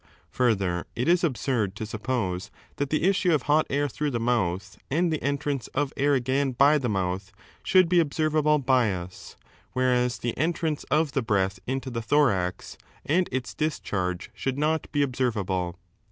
[0.31, 4.19] Further, it is absurd to suppose that the issue of hot 5 air through the
[4.19, 7.31] mouth and the entrance of air again by the mouth
[7.61, 9.35] should be observable by us,
[9.73, 15.03] whereas the entrance of the breath into the thorax and its discharge should not be
[15.03, 15.77] observable.